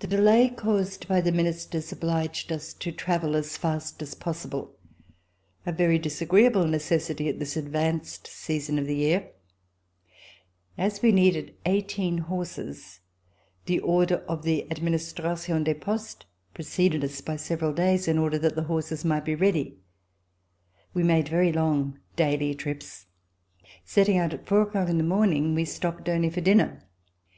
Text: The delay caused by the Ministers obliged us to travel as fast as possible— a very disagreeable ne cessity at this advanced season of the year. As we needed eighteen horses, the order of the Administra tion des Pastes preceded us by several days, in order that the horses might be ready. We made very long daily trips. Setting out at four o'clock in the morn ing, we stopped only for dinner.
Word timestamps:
The 0.00 0.06
delay 0.06 0.50
caused 0.50 1.08
by 1.08 1.22
the 1.22 1.32
Ministers 1.32 1.90
obliged 1.90 2.52
us 2.52 2.74
to 2.74 2.92
travel 2.92 3.34
as 3.34 3.56
fast 3.56 4.02
as 4.02 4.14
possible— 4.14 4.76
a 5.64 5.72
very 5.72 5.98
disagreeable 5.98 6.66
ne 6.66 6.76
cessity 6.76 7.30
at 7.30 7.38
this 7.38 7.56
advanced 7.56 8.26
season 8.26 8.78
of 8.78 8.84
the 8.84 8.94
year. 8.96 9.30
As 10.76 11.00
we 11.00 11.12
needed 11.12 11.54
eighteen 11.64 12.18
horses, 12.18 13.00
the 13.64 13.78
order 13.80 14.16
of 14.28 14.42
the 14.42 14.66
Administra 14.70 15.42
tion 15.42 15.64
des 15.64 15.76
Pastes 15.76 16.26
preceded 16.52 17.02
us 17.02 17.22
by 17.22 17.36
several 17.36 17.72
days, 17.72 18.06
in 18.06 18.18
order 18.18 18.38
that 18.38 18.54
the 18.54 18.64
horses 18.64 19.02
might 19.02 19.24
be 19.24 19.34
ready. 19.34 19.78
We 20.92 21.04
made 21.04 21.26
very 21.28 21.52
long 21.52 21.98
daily 22.16 22.54
trips. 22.54 23.06
Setting 23.82 24.18
out 24.18 24.34
at 24.34 24.46
four 24.46 24.60
o'clock 24.60 24.90
in 24.90 24.98
the 24.98 25.04
morn 25.04 25.32
ing, 25.32 25.54
we 25.54 25.64
stopped 25.64 26.06
only 26.10 26.28
for 26.28 26.42
dinner. 26.42 26.82